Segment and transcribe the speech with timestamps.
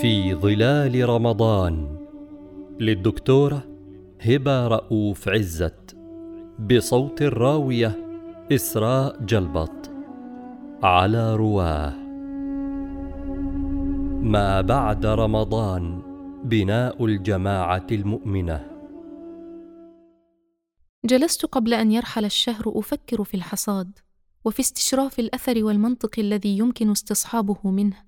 [0.00, 1.98] في ظلال رمضان
[2.80, 3.62] للدكتورة
[4.20, 5.96] هبة رؤوف عزت
[6.58, 7.96] بصوت الراوية
[8.52, 9.90] إسراء جلبط
[10.82, 11.94] على رواه.
[14.22, 16.02] ما بعد رمضان
[16.44, 18.70] بناء الجماعة المؤمنة.
[21.04, 23.98] جلست قبل أن يرحل الشهر أفكر في الحصاد
[24.44, 28.07] وفي استشراف الأثر والمنطق الذي يمكن استصحابه منه.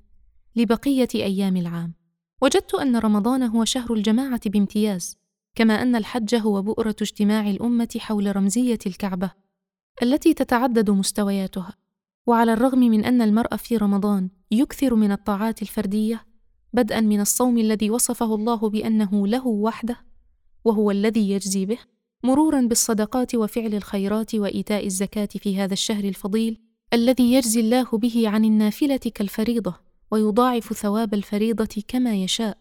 [0.61, 1.95] لبقية أيام العام.
[2.43, 5.19] وجدت أن رمضان هو شهر الجماعة بامتياز
[5.55, 9.31] كما أن الحج هو بؤرة اجتماع الأمة حول رمزية الكعبة
[10.03, 11.75] التي تتعدد مستوياتها.
[12.27, 16.27] وعلى الرغم من أن المرء في رمضان يكثر من الطاعات الفردية
[16.73, 19.97] بدءا من الصوم الذي وصفه الله بأنه له وحده
[20.65, 21.79] وهو الذي يجزي به
[22.25, 26.59] مرورا بالصدقات وفعل الخيرات وإيتاء الزكاة في هذا الشهر الفضيل
[26.93, 29.90] الذي يجزي الله به عن النافلة كالفريضة.
[30.11, 32.59] ويضاعف ثواب الفريضة كما يشاء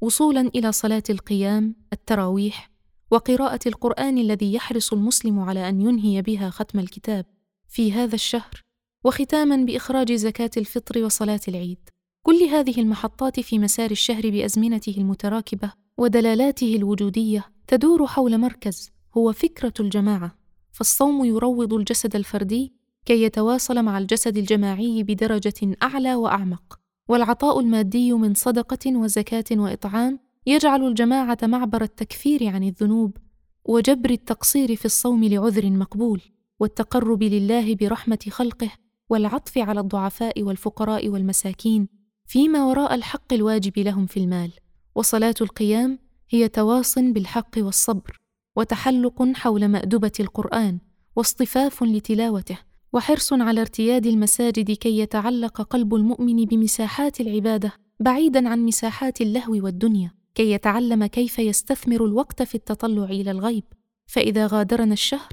[0.00, 2.70] وصولا إلى صلاة القيام التراويح
[3.10, 7.26] وقراءة القرآن الذي يحرص المسلم على أن ينهي بها ختم الكتاب
[7.68, 8.62] في هذا الشهر
[9.04, 11.78] وختاما بإخراج زكاة الفطر وصلاة العيد.
[12.26, 19.72] كل هذه المحطات في مسار الشهر بأزمنته المتراكبة ودلالاته الوجودية تدور حول مركز هو فكرة
[19.80, 20.38] الجماعة،
[20.72, 22.72] فالصوم يروض الجسد الفردي
[23.06, 30.86] كي يتواصل مع الجسد الجماعي بدرجة أعلى وأعمق، والعطاء المادي من صدقة وزكاة وإطعام يجعل
[30.86, 33.16] الجماعة معبر التكفير عن الذنوب
[33.64, 36.20] وجبر التقصير في الصوم لعذر مقبول
[36.60, 38.70] والتقرب لله برحمة خلقه
[39.10, 41.88] والعطف على الضعفاء والفقراء والمساكين
[42.26, 44.52] فيما وراء الحق الواجب لهم في المال.
[44.94, 45.98] وصلاة القيام
[46.30, 48.20] هي تواص بالحق والصبر
[48.56, 50.78] وتحلق حول مأدبة القرآن
[51.16, 52.58] واصطفاف لتلاوته
[52.92, 60.10] وحرص على ارتياد المساجد كي يتعلق قلب المؤمن بمساحات العبادة بعيدا عن مساحات اللهو والدنيا
[60.34, 63.64] كي يتعلم كيف يستثمر الوقت في التطلع إلى الغيب.
[64.06, 65.32] فإذا غادرنا الشهر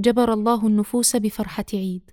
[0.00, 2.10] جبر الله النفوس بفرحة عيد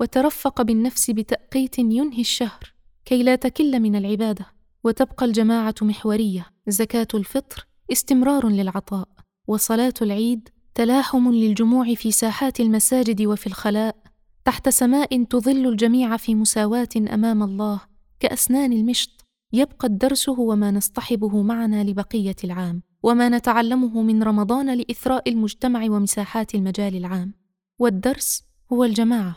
[0.00, 2.72] وترفق بالنفس بتأقيت ينهي الشهر
[3.04, 4.46] كي لا تكل من العبادة
[4.84, 6.46] وتبقى الجماعة محورية.
[6.68, 9.08] زكاة الفطر استمرار للعطاء
[9.46, 14.05] وصلاة العيد تلاحم للجموع في ساحات المساجد وفي الخلاء.
[14.46, 17.80] تحت سماء تظل الجميع في مساواة أمام الله
[18.20, 19.10] كأسنان المشط.
[19.52, 26.54] يبقى الدرس هو ما نصطحبه معنا لبقية العام وما نتعلمه من رمضان لإثراء المجتمع ومساحات
[26.54, 27.34] المجال العام.
[27.78, 29.36] والدرس هو الجماعة.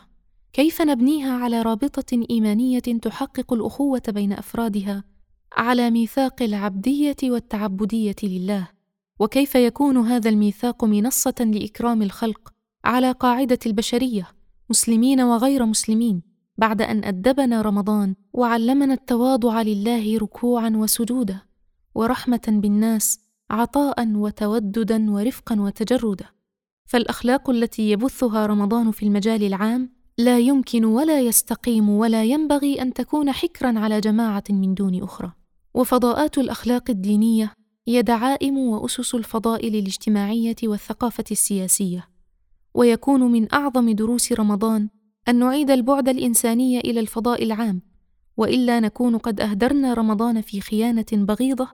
[0.52, 5.04] كيف نبنيها على رابطة إيمانية تحقق الأخوة بين أفرادها؟
[5.52, 8.68] على ميثاق العبدية والتعبدية لله.
[9.18, 12.52] وكيف يكون هذا الميثاق منصة لإكرام الخلق
[12.84, 14.39] على قاعدة البشرية؟
[14.70, 16.22] مسلمين وغير مسلمين
[16.58, 21.40] بعد أن أدبنا رمضان وعلمنا التواضع لله ركوعا وسجودا
[21.94, 23.20] ورحمة بالناس
[23.50, 26.26] عطاء وتوددا ورفقا وتجردا.
[26.86, 33.32] فالأخلاق التي يبثها رمضان في المجال العام لا يمكن ولا يستقيم ولا ينبغي أن تكون
[33.32, 35.32] حكرا على جماعة من دون أخرى.
[35.74, 37.52] وفضاءات الأخلاق الدينية
[37.88, 42.08] هي دعائم وأسس الفضائل الاجتماعية والثقافة السياسية.
[42.74, 44.88] ويكون من أعظم دروس رمضان
[45.28, 47.82] أن نعيد البعد الإنساني إلى الفضاء العام
[48.36, 51.68] وإلا نكون قد أهدرنا رمضان في خيانة بغيضة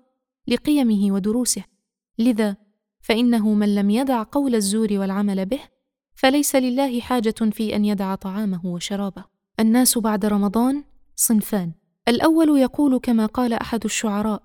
[0.49, 1.65] لقيمه ودروسه.
[2.19, 2.57] لذا
[3.01, 5.61] فإنه من لم يدع قول الزور والعمل به
[6.15, 9.25] فليس لله حاجة في أن يدع طعامه وشرابه.
[9.61, 10.84] الناس بعد رمضان
[11.17, 11.73] صنفان.
[12.09, 14.43] الأول يقول كما قال أحد الشعراء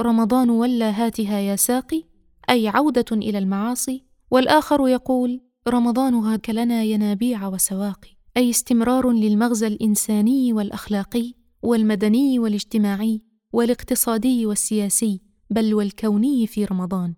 [0.00, 2.04] رمضان ولى هاتها يا ساقي
[2.50, 4.04] أي عودة إلى المعاصي.
[4.30, 14.46] والآخر يقول رمضان هاك لنا ينابيع وسواقي أي استمرار للمغزى الإنساني والأخلاقي والمدني والاجتماعي والاقتصادي
[14.46, 15.20] والسياسي
[15.50, 17.14] بل والكوني في رمضان.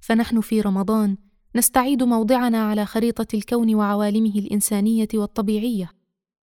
[0.00, 1.16] فنحن في رمضان
[1.56, 5.90] نستعيد موضعنا على خريطة الكون وعوالمه الإنسانية والطبيعية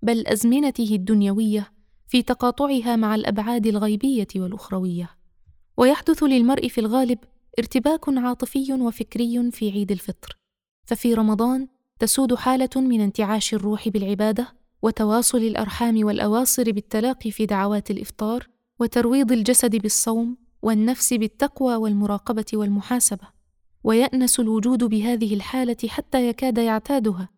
[0.03, 1.73] بل أزمنته الدنيوية
[2.09, 5.11] في تقاطعها مع الأبعاد الغيبية والأخروية.
[5.77, 7.19] ويحدث للمرء في الغالب
[7.59, 10.42] ارتباك عاطفي وفكري في عيد الفطر.
[10.85, 11.69] ففي رمضان
[11.99, 18.49] تسود حالة من انتعاش الروح بالعبادة وتواصل الأرحام والأواصر بالتلاقي في دعوات الإفطار
[18.81, 23.29] وترويض الجسد بالصوم والنفس بالتقوى والمراقبة والمحاسبة.
[23.85, 27.29] ويأنس الوجود بهذه الحالة حتى يكاد يعتادها.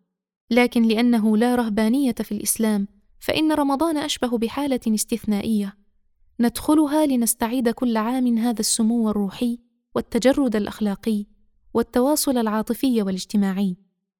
[0.51, 2.87] لكن لأنه لا رهبانية في الإسلام
[3.19, 5.77] فإن رمضان أشبه بحالة استثنائية.
[6.39, 9.59] ندخلها لنستعيد كل عام هذا السمو الروحي
[9.95, 11.25] والتجرد الأخلاقي
[11.75, 13.77] والتواصل العاطفي والاجتماعي.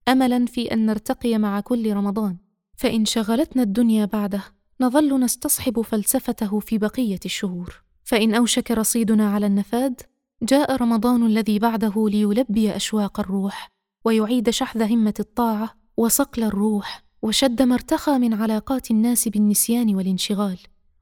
[0.08, 2.38] املا في أن نرتقي مع كل رمضان.
[2.78, 4.44] فإن شغلتنا الدنيا بعده
[4.82, 7.84] نظل نستصحب فلسفته في بقية الشهور.
[8.04, 10.02] فإن أوشك رصيدنا على النفاد
[10.44, 13.72] جاء رمضان الذي بعده ليلبي أشواق الروح
[14.06, 20.58] ويعيد شحذ همة الطاعة وصقل الروح وشد ما ارتخى من علاقات الناس بالنسيان والانشغال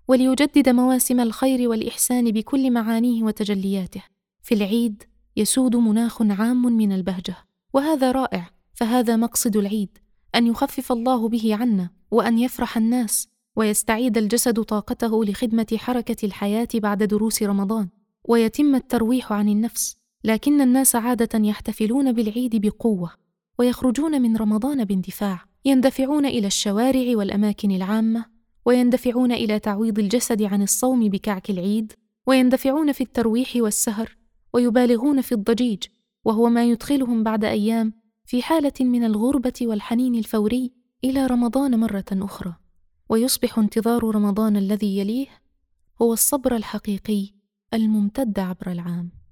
[0.08, 4.04] وليجدد مواسم الخير والإحسان بكل معانيه وتجلياته.
[4.44, 5.04] في العيد
[5.36, 7.36] يسود مناخ عام من البهجة.
[7.74, 9.98] وهذا رائع فهذا مقصد العيد
[10.36, 17.04] أن يخفف الله به عنا وأن يفرح الناس ويستعيد الجسد طاقته لخدمة حركة الحياة بعد
[17.04, 17.90] دروس رمضان
[18.24, 19.98] ويتم الترويح عن النفس.
[20.24, 23.12] لكن الناس عادة يحتفلون بالعيد بقوة
[23.60, 25.46] ويخرجون من رمضان باندفاع.
[25.66, 28.26] يندفعون إلى الشوارع والأماكن العامة
[28.66, 31.94] ويندفعون إلى تعويض الجسد عن الصوم بكعك العيد
[32.28, 34.18] ويندفعون في الترويح والسهر.
[34.54, 35.84] ويبالغون في الضجيج
[36.26, 37.94] وهو ما يدخلهم بعد أيام
[38.26, 40.72] في حالة من الغربة والحنين الفوري
[41.04, 42.56] إلى رمضان مرة أخرى.
[43.10, 45.28] ويصبح انتظار رمضان الذي يليه
[46.02, 47.30] هو الصبر الحقيقي
[47.74, 49.23] الممتد عبر العام.